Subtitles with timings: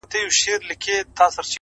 [0.09, 1.49] ميسج-